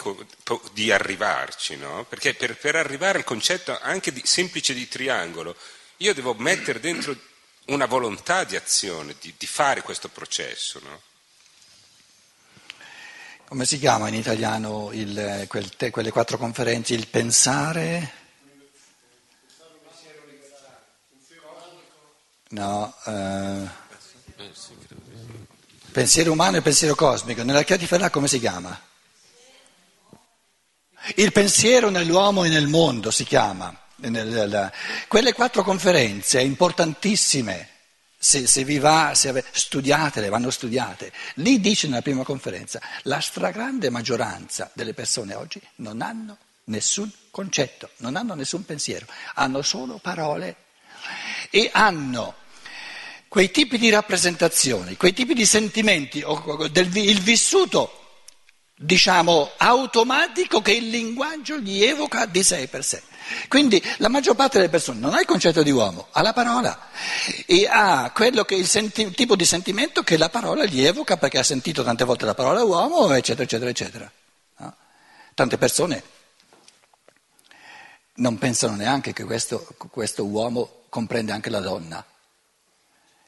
di 0.72 0.92
arrivarci, 0.92 1.76
no? 1.76 2.06
perché 2.08 2.34
per, 2.34 2.56
per, 2.56 2.76
arrivare 2.76 3.18
al 3.18 3.24
concetto 3.24 3.78
anche 3.82 4.14
di, 4.14 4.22
semplice 4.24 4.74
di 4.74 4.88
triangolo 4.88 5.56
io 5.98 6.14
devo 6.14 6.34
mettere 6.36 6.80
dentro 6.80 7.16
una 7.66 7.86
volontà 7.86 8.44
di 8.44 8.56
azione, 8.56 9.16
di, 9.20 9.34
di 9.38 9.46
fare 9.46 9.82
questo 9.82 10.08
processo. 10.08 10.80
No? 10.84 11.02
Come 13.52 13.66
si 13.66 13.80
chiama 13.80 14.08
in 14.08 14.14
italiano 14.14 14.92
il, 14.94 15.44
quel 15.50 15.76
te, 15.76 15.90
quelle 15.90 16.10
quattro 16.10 16.38
conferenze? 16.38 16.94
Il 16.94 17.08
pensare? 17.08 18.14
No, 22.52 22.96
eh, 23.08 23.68
pensiero 25.92 26.32
umano 26.32 26.56
e 26.56 26.62
pensiero 26.62 26.96
cosmico. 26.96 27.44
Nella 27.44 27.64
Ferrà 27.64 28.10
come 28.10 28.30
si 28.30 28.40
chiama? 28.40 28.80
Il 31.16 31.34
pensiero 31.34 31.90
nell'uomo 31.90 32.46
e 32.46 32.50
nel 32.50 32.68
mondo 32.68 33.12
si 33.12 33.26
chiama. 33.26 33.78
Quelle 35.10 35.34
quattro 35.34 35.64
conferenze 35.64 36.40
importantissime 36.40 37.71
se, 38.24 38.46
se, 38.46 38.64
vi 38.64 38.78
va, 38.78 39.16
se 39.16 39.30
ave, 39.30 39.44
studiatele, 39.50 40.30
vanno 40.30 40.52
studiate. 40.52 41.12
Lì 41.36 41.60
dice 41.60 41.88
nella 41.88 42.04
prima 42.04 42.24
conferenza, 42.24 42.80
la 43.04 43.20
stragrande 43.20 43.90
maggioranza 43.90 44.70
delle 44.74 44.94
persone 44.94 45.34
oggi 45.34 45.60
non 45.78 46.02
hanno 46.02 46.38
nessun 46.66 47.12
concetto, 47.32 47.90
non 47.98 48.16
hanno 48.16 48.36
nessun 48.36 48.64
pensiero, 48.64 49.08
hanno 49.34 49.64
solo 49.64 49.98
parole 49.98 50.56
e 51.50 51.72
hanno 51.74 52.36
quei 53.28 53.50
tipi 53.50 53.80
di 53.80 53.90
rappresentazioni, 53.90 54.98
quei 54.98 55.14
tipi 55.14 55.34
di 55.34 55.48
sentimenti, 55.48 56.24
del, 56.70 56.96
il 56.96 57.22
vissuto, 57.22 58.20
diciamo, 58.76 59.50
automatico 59.58 60.62
che 60.62 60.74
il 60.74 60.90
linguaggio 60.90 61.58
gli 61.58 61.84
evoca 61.84 62.28
di 62.28 62.44
sé 62.44 62.68
per 62.68 62.84
sé. 62.84 63.02
Quindi 63.48 63.84
la 63.98 64.10
maggior 64.10 64.36
parte 64.36 64.58
delle 64.58 64.70
persone 64.70 65.00
non 65.00 65.14
ha 65.14 65.20
il 65.20 65.26
concetto 65.26 65.64
di 65.64 65.72
uomo, 65.72 66.08
ha 66.12 66.22
la 66.22 66.34
parola 66.34 66.90
e 67.46 67.68
ha 67.68 68.12
il 68.16 68.68
senti- 68.68 69.12
tipo 69.12 69.36
di 69.36 69.46
sentimento 69.46 70.04
che 70.04 70.18
la 70.18 70.30
parola 70.30 70.66
gli 70.66 70.84
evoca 70.84 71.18
perché 71.18 71.40
ha 71.40 71.44
sentito 71.44 71.84
tante 71.84 72.04
volte 72.04 72.26
la 72.26 72.34
parola 72.34 72.64
uomo, 72.64 73.14
eccetera, 73.14 73.44
eccetera, 73.44 73.70
eccetera. 73.70 74.12
No? 74.58 74.76
Tante 75.34 75.58
persone 75.58 76.04
non 78.16 78.38
pensano 78.38 78.76
neanche 78.76 79.14
che 79.14 79.24
questo, 79.24 79.68
questo 79.90 80.26
uomo 80.26 80.84
comprende 80.90 81.32
anche 81.32 81.50
la 81.50 81.60
donna. 81.60 82.06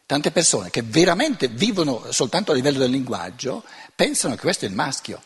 Tante 0.05 0.31
persone 0.31 0.69
che 0.69 0.81
veramente 0.83 1.47
vivono 1.47 2.11
soltanto 2.11 2.51
a 2.51 2.55
livello 2.55 2.79
del 2.79 2.91
linguaggio 2.91 3.63
pensano 3.95 4.35
che 4.35 4.41
questo 4.41 4.65
è 4.65 4.67
il 4.67 4.75
maschio. 4.75 5.21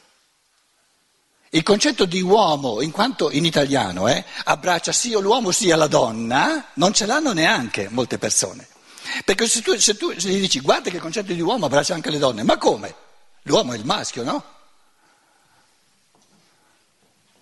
Il 1.49 1.63
concetto 1.63 2.05
di 2.05 2.21
uomo, 2.21 2.81
in 2.81 2.91
quanto 2.91 3.31
in 3.31 3.45
italiano 3.45 4.07
eh, 4.07 4.25
abbraccia 4.45 4.91
sia 4.91 5.19
l'uomo 5.19 5.51
sia 5.51 5.77
la 5.77 5.87
donna, 5.87 6.71
non 6.73 6.93
ce 6.93 7.05
l'hanno 7.05 7.31
neanche 7.31 7.87
molte 7.89 8.17
persone. 8.17 8.67
Perché 9.23 9.47
se 9.47 9.61
tu, 9.61 9.77
se 9.77 9.95
tu 9.95 10.13
se 10.19 10.27
gli 10.27 10.41
dici 10.41 10.59
guarda 10.59 10.89
che 10.89 10.97
il 10.97 11.01
concetto 11.01 11.31
di 11.31 11.39
uomo 11.39 11.67
abbraccia 11.67 11.93
anche 11.93 12.09
le 12.09 12.17
donne, 12.17 12.43
ma 12.43 12.57
come? 12.57 12.93
L'uomo 13.43 13.71
è 13.71 13.77
il 13.77 13.85
maschio, 13.85 14.23
no? 14.23 14.43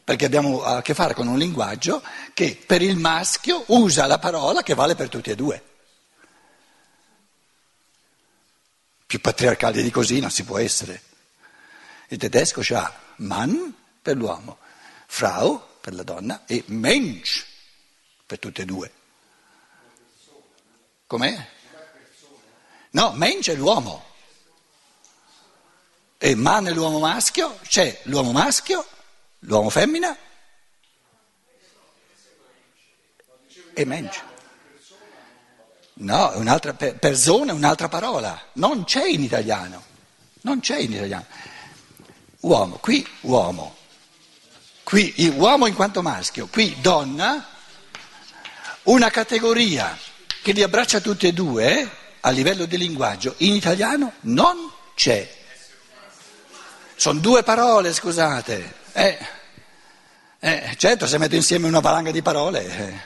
Perché 0.04 0.26
abbiamo 0.26 0.62
a 0.62 0.84
che 0.84 0.94
fare 0.94 1.16
con 1.16 1.26
un 1.26 1.40
linguaggio 1.40 2.04
che 2.36 2.62
per 2.64 2.84
il 2.84 2.98
maschio 2.98 3.64
usa 3.68 4.06
la 4.06 4.20
parola 4.20 4.62
che 4.62 4.76
vale 4.76 4.94
per 4.94 5.10
tutti 5.10 5.32
e 5.32 5.36
due. 5.36 5.64
Più 9.08 9.20
patriarcale 9.20 9.82
di 9.82 9.90
così 9.90 10.20
non 10.20 10.30
si 10.30 10.44
può 10.44 10.60
essere. 10.60 11.02
Il 12.10 12.20
tedesco 12.20 12.62
ha 12.76 12.94
Mann 13.18 13.72
per 14.06 14.16
l'uomo, 14.16 14.60
Frau 15.08 15.60
per 15.82 15.96
la 15.96 16.04
donna 16.04 16.44
e 16.46 16.64
Mensch 16.68 17.44
per 18.24 18.38
tutte 18.38 18.62
e 18.62 18.66
due. 18.66 18.92
Com'è? 21.08 21.48
No, 22.92 23.14
Mensch 23.14 23.50
è 23.50 23.56
l'uomo. 23.56 24.14
E 26.20 26.36
Mann 26.36 26.68
è 26.68 26.72
l'uomo 26.72 27.00
maschio, 27.00 27.58
c'è 27.64 28.02
l'uomo 28.04 28.32
maschio, 28.32 28.86
l'uomo 29.40 29.72
femmina 29.72 30.16
e 33.74 33.86
Mensch. 33.86 34.22
No, 35.96 36.32
è 36.32 36.36
un'altra 36.36 36.74
persona, 36.74 37.52
è 37.52 37.56
un'altra 37.56 37.90
parola, 37.90 38.50
non 38.54 38.84
c'è 38.84 39.08
in 39.08 39.24
italiano, 39.24 39.84
non 40.42 40.60
c'è 40.60 40.78
in 40.78 40.94
italiano. 40.94 41.26
Uomo, 42.42 42.78
qui 42.78 43.06
uomo, 43.22 43.76
qui 44.86 45.34
uomo 45.36 45.66
in 45.66 45.74
quanto 45.74 46.04
maschio, 46.04 46.48
qui 46.48 46.78
donna, 46.80 47.44
una 48.84 49.10
categoria 49.10 49.98
che 50.44 50.52
li 50.52 50.62
abbraccia 50.62 51.00
tutti 51.00 51.26
e 51.26 51.34
due 51.34 51.90
a 52.20 52.30
livello 52.30 52.66
di 52.66 52.78
linguaggio, 52.78 53.34
in 53.38 53.54
italiano 53.54 54.14
non 54.22 54.72
c'è. 54.94 55.28
Sono 56.96 57.20
due 57.20 57.42
parole, 57.42 57.94
scusate. 57.94 58.74
Eh, 58.94 59.18
eh, 60.40 60.76
certo, 60.78 61.08
se 61.08 61.18
metto 61.18 61.36
insieme 61.36 61.68
una 61.68 61.80
valanga 61.80 62.12
di 62.12 62.22
parole. 62.22 63.02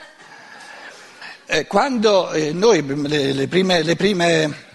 Eh. 1.46 1.56
eh 1.56 1.66
quando 1.66 2.30
eh, 2.32 2.52
noi 2.52 2.84
le, 3.08 3.32
le 3.32 3.48
prime, 3.48 3.82
le 3.82 3.96
prime 3.96 4.68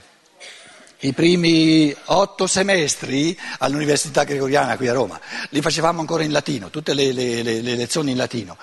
i 1.05 1.13
primi 1.13 1.95
otto 2.05 2.47
semestri 2.47 3.37
all'Università 3.59 4.23
Gregoriana 4.23 4.75
qui 4.75 4.87
a 4.87 4.93
Roma, 4.93 5.19
li 5.49 5.61
facevamo 5.61 5.99
ancora 5.99 6.23
in 6.23 6.31
latino, 6.31 6.69
tutte 6.69 6.93
le, 6.93 7.11
le, 7.11 7.43
le, 7.43 7.61
le 7.61 7.75
lezioni 7.75 8.11
in 8.11 8.17
latino. 8.17 8.57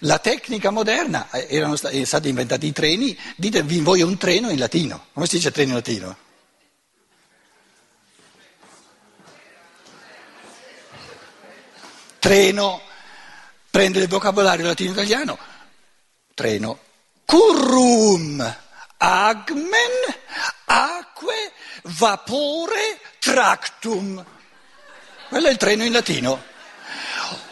La 0.00 0.18
tecnica 0.18 0.70
moderna, 0.70 1.30
eh, 1.30 1.46
erano 1.48 1.76
stati, 1.76 2.04
stati 2.04 2.28
inventati 2.28 2.66
i 2.66 2.72
treni, 2.72 3.18
ditevi 3.36 3.80
voi 3.80 4.02
un 4.02 4.16
treno 4.16 4.50
in 4.50 4.58
latino. 4.58 5.06
Come 5.12 5.26
si 5.26 5.36
dice 5.36 5.50
treno 5.50 5.70
in 5.70 5.74
latino? 5.76 6.16
Treno, 12.18 12.80
prende 13.70 14.00
il 14.00 14.08
vocabolario 14.08 14.66
latino-italiano, 14.66 15.38
treno. 16.34 16.78
Currum, 17.24 18.56
agmen, 18.98 19.92
acque, 20.66 21.52
vapore 21.82 23.00
tractum. 23.18 24.24
Quello 25.28 25.46
è 25.46 25.50
il 25.50 25.56
treno 25.56 25.84
in 25.84 25.92
latino. 25.92 26.42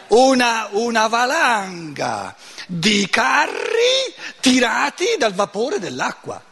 Una, 0.07 0.67
una 0.71 1.07
valanga 1.07 2.35
di 2.65 3.07
carri 3.09 4.13
tirati 4.39 5.05
dal 5.17 5.33
vapore 5.33 5.79
dell'acqua. 5.79 6.43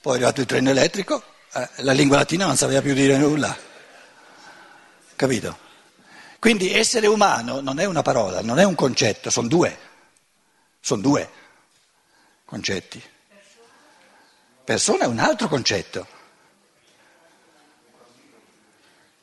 Poi 0.00 0.12
è 0.12 0.16
arrivato 0.16 0.40
il 0.40 0.46
treno 0.46 0.70
elettrico, 0.70 1.22
eh, 1.52 1.68
la 1.76 1.92
lingua 1.92 2.18
latina 2.18 2.46
non 2.46 2.56
sapeva 2.56 2.80
più 2.80 2.94
dire 2.94 3.16
nulla. 3.16 3.56
Capito? 5.16 5.58
Quindi 6.38 6.72
essere 6.72 7.06
umano 7.06 7.60
non 7.60 7.80
è 7.80 7.84
una 7.84 8.02
parola, 8.02 8.40
non 8.40 8.58
è 8.58 8.64
un 8.64 8.74
concetto, 8.74 9.30
sono 9.30 9.48
due. 9.48 9.78
Sono 10.80 11.02
due 11.02 11.30
concetti. 12.44 13.02
Persona 14.64 15.04
è 15.04 15.06
un 15.06 15.18
altro 15.18 15.48
concetto. 15.48 16.06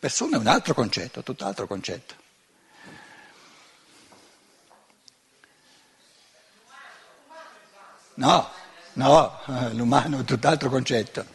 Persona 0.03 0.35
è 0.35 0.39
un 0.41 0.47
altro 0.47 0.73
concetto, 0.73 1.23
tutt'altro 1.23 1.65
concetto. 1.65 2.15
No, 8.15 8.51
no, 8.95 9.39
l'umano 9.71 10.19
è 10.19 10.23
tutt'altro 10.25 10.67
concetto. 10.69 11.25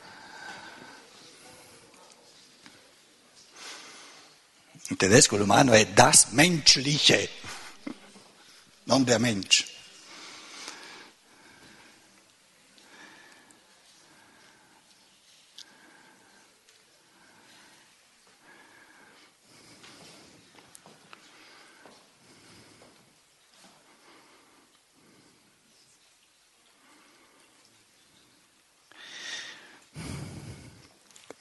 In 4.89 4.97
tedesco 4.99 5.39
l'umano 5.39 5.73
è 5.73 5.87
das 5.87 6.27
Menschliche, 6.33 7.31
non 8.83 9.03
der 9.03 9.19
Mensch. 9.19 9.78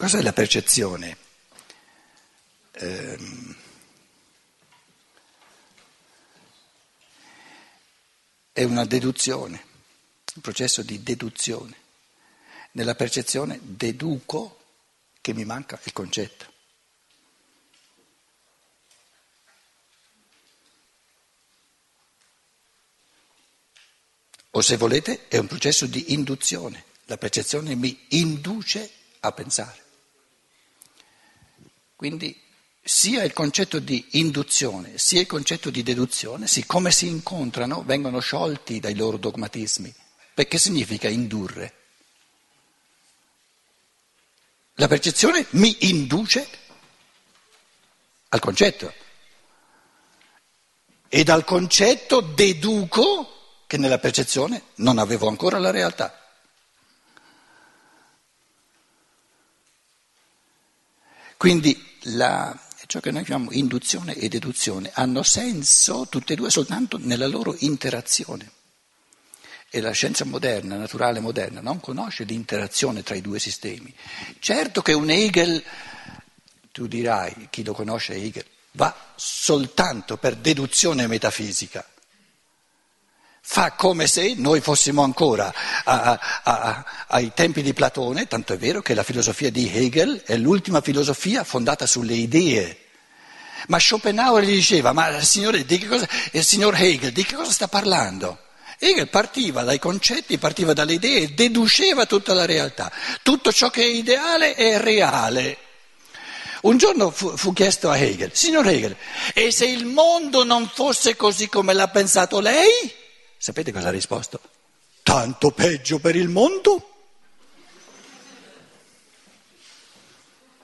Cos'è 0.07 0.21
la 0.21 0.31
percezione? 0.31 1.17
Ehm, 2.71 3.55
è 8.53 8.63
una 8.63 8.85
deduzione, 8.85 9.65
un 10.35 10.41
processo 10.41 10.81
di 10.81 11.03
deduzione. 11.03 11.75
Nella 12.71 12.95
percezione 12.95 13.59
deduco 13.61 14.61
che 15.19 15.33
mi 15.33 15.43
manca 15.43 15.77
il 15.83 15.91
concetto. 15.91 16.53
O 24.51 24.61
se 24.61 24.77
volete 24.77 25.27
è 25.27 25.37
un 25.37 25.47
processo 25.47 25.85
di 25.85 26.13
induzione, 26.13 26.85
la 27.07 27.17
percezione 27.17 27.75
mi 27.75 28.05
induce 28.11 28.89
a 29.19 29.33
pensare. 29.33 29.86
Quindi 31.97 32.39
sia 32.83 33.23
il 33.23 33.33
concetto 33.33 33.79
di 33.79 34.05
induzione 34.11 34.99
sia 34.99 35.19
il 35.19 35.25
concetto 35.25 35.71
di 35.71 35.81
deduzione, 35.81 36.45
siccome 36.45 36.91
si 36.91 37.07
incontrano, 37.07 37.81
vengono 37.83 38.19
sciolti 38.19 38.79
dai 38.79 38.95
loro 38.95 39.17
dogmatismi. 39.17 39.91
Perché 40.35 40.59
significa 40.59 41.09
indurre? 41.09 41.73
La 44.75 44.87
percezione 44.87 45.47
mi 45.51 45.75
induce 45.89 46.47
al 48.29 48.39
concetto 48.39 48.93
e 51.09 51.23
dal 51.23 51.43
concetto 51.43 52.21
deduco 52.21 53.63
che 53.65 53.77
nella 53.77 53.97
percezione 53.97 54.65
non 54.75 54.99
avevo 54.99 55.27
ancora 55.27 55.57
la 55.57 55.71
realtà. 55.71 56.26
Quindi 61.37 61.97
la, 62.13 62.57
ciò 62.87 62.99
che 62.99 63.11
noi 63.11 63.23
chiamiamo 63.23 63.51
induzione 63.51 64.15
e 64.15 64.27
deduzione 64.27 64.89
hanno 64.93 65.21
senso 65.21 66.07
tutte 66.09 66.33
e 66.33 66.35
due 66.35 66.49
soltanto 66.49 66.97
nella 66.99 67.27
loro 67.27 67.55
interazione. 67.59 68.51
E 69.69 69.81
la 69.81 69.91
scienza 69.91 70.25
moderna, 70.25 70.77
naturale 70.77 71.19
moderna, 71.19 71.61
non 71.61 71.79
conosce 71.79 72.23
l'interazione 72.23 73.03
tra 73.03 73.15
i 73.15 73.21
due 73.21 73.37
sistemi. 73.37 73.93
Certo 74.39 74.81
che 74.81 74.93
un 74.93 75.09
Hegel, 75.09 75.63
tu 76.71 76.87
dirai, 76.87 77.47
chi 77.49 77.63
lo 77.63 77.73
conosce 77.73 78.13
Hegel, 78.13 78.45
va 78.71 78.95
soltanto 79.15 80.17
per 80.17 80.35
deduzione 80.37 81.05
metafisica 81.07 81.85
fa 83.49 83.71
come 83.71 84.07
se 84.07 84.33
noi 84.35 84.59
fossimo 84.59 85.03
ancora 85.03 85.53
a, 85.85 86.01
a, 86.01 86.19
a, 86.43 86.85
ai 87.07 87.31
tempi 87.33 87.61
di 87.61 87.73
Platone, 87.73 88.27
tanto 88.27 88.51
è 88.51 88.57
vero 88.57 88.81
che 88.81 88.93
la 88.93 89.03
filosofia 89.03 89.49
di 89.49 89.71
Hegel 89.73 90.21
è 90.25 90.35
l'ultima 90.35 90.81
filosofia 90.81 91.45
fondata 91.45 91.85
sulle 91.85 92.13
idee. 92.13 92.77
Ma 93.67 93.79
Schopenhauer 93.79 94.43
gli 94.43 94.53
diceva, 94.53 94.91
ma 94.91 95.21
signore, 95.21 95.65
cosa, 95.87 96.05
il 96.33 96.43
signor 96.43 96.75
Hegel 96.75 97.13
di 97.13 97.23
che 97.23 97.35
cosa 97.35 97.51
sta 97.51 97.69
parlando? 97.69 98.37
Hegel 98.79 99.07
partiva 99.07 99.63
dai 99.63 99.79
concetti, 99.79 100.37
partiva 100.37 100.73
dalle 100.73 100.93
idee 100.93 101.21
e 101.21 101.27
deduceva 101.29 102.05
tutta 102.05 102.33
la 102.33 102.45
realtà. 102.45 102.91
Tutto 103.23 103.53
ciò 103.53 103.69
che 103.69 103.81
è 103.81 103.87
ideale 103.87 104.55
è 104.55 104.77
reale. 104.77 105.57
Un 106.63 106.77
giorno 106.77 107.11
fu, 107.11 107.37
fu, 107.37 107.53
chiesto 107.53 107.89
a 107.89 107.97
Hegel, 107.97 108.31
signor 108.33 108.67
Hegel, 108.67 108.95
e 109.33 109.51
se 109.51 109.65
il 109.65 109.85
mondo 109.85 110.43
non 110.43 110.69
fosse 110.71 111.15
così 111.15 111.47
come 111.47 111.73
l'ha 111.73 111.87
pensato 111.87 112.41
lei? 112.41 113.05
Sapete 113.37 113.71
cosa 113.71 113.89
ha 113.89 113.91
risposto? 113.91 114.41
Tanto 115.03 115.51
peggio 115.51 115.99
per 115.99 116.15
il 116.15 116.27
mondo? 116.27 116.95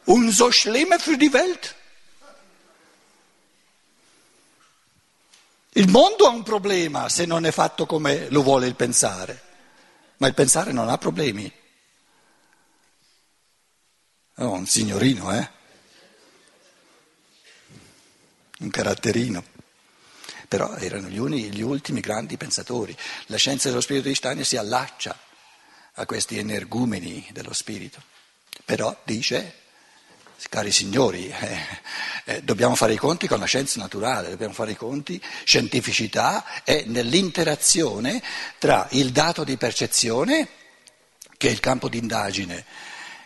Un 0.05 0.31
so 0.31 0.51
schlimme 0.51 0.97
für 0.97 1.15
die 1.15 1.29
Welt? 1.29 1.75
Il 5.75 5.89
mondo 5.89 6.25
ha 6.25 6.29
un 6.29 6.43
problema 6.43 7.09
se 7.09 7.25
non 7.25 7.45
è 7.45 7.51
fatto 7.51 7.85
come 7.85 8.29
lo 8.29 8.43
vuole 8.43 8.67
il 8.67 8.75
pensare, 8.75 9.41
ma 10.17 10.27
il 10.27 10.33
pensare 10.33 10.71
non 10.71 10.89
ha 10.89 10.97
problemi. 10.97 11.51
È 14.35 14.41
un 14.41 14.65
signorino, 14.67 15.31
eh? 15.31 15.49
Un 18.59 18.69
caratterino 18.69 19.52
però 20.53 20.75
erano 20.75 21.07
gli, 21.07 21.17
uni, 21.17 21.51
gli 21.51 21.63
ultimi 21.63 21.99
grandi 21.99 22.37
pensatori. 22.37 22.95
La 23.25 23.37
scienza 23.37 23.69
dello 23.69 23.81
spirito 23.81 24.07
di 24.07 24.13
Steiner 24.13 24.45
si 24.45 24.55
allaccia 24.55 25.17
a 25.93 26.05
questi 26.05 26.37
energumeni 26.37 27.27
dello 27.31 27.53
spirito, 27.53 27.99
però 28.63 28.95
dice, 29.03 29.61
cari 30.49 30.71
signori, 30.71 31.25
eh, 31.33 31.57
eh, 32.25 32.43
dobbiamo 32.43 32.75
fare 32.75 32.93
i 32.93 32.97
conti 32.97 33.27
con 33.27 33.39
la 33.39 33.47
scienza 33.47 33.79
naturale, 33.79 34.29
dobbiamo 34.29 34.53
fare 34.53 34.73
i 34.73 34.75
conti, 34.75 35.19
scientificità 35.43 36.45
è 36.63 36.83
nell'interazione 36.85 38.21
tra 38.59 38.87
il 38.91 39.11
dato 39.11 39.43
di 39.43 39.57
percezione, 39.57 40.47
che 41.35 41.47
è 41.47 41.51
il 41.51 41.61
campo 41.61 41.89
di 41.89 41.97
indagine, 41.97 42.63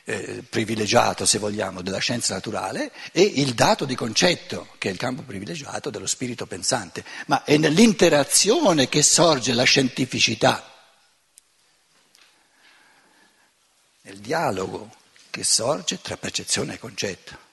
eh, 0.10 0.41
privilegiato, 0.50 1.26
se 1.26 1.38
vogliamo, 1.38 1.82
della 1.82 1.98
scienza 1.98 2.34
naturale 2.34 2.93
e 3.12 3.22
il 3.24 3.54
dato 3.54 3.84
di 3.84 3.93
concetto, 3.93 4.70
che 4.78 4.88
è 4.88 4.91
il 4.93 4.98
campo 4.98 5.22
privilegiato 5.22 5.89
dello 5.89 6.08
spirito 6.08 6.46
pensante, 6.46 7.04
ma 7.26 7.43
è 7.43 7.58
nell'interazione 7.58 8.88
che 8.88 9.04
sorge 9.04 9.52
la 9.52 9.65
scientificità, 9.65 10.63
nel 14.04 14.20
dialogo 14.20 14.96
che 15.30 15.43
sorge 15.43 16.00
tra 16.02 16.15
percezione 16.15 16.76
e 16.76 16.80
concetto. 16.80 17.47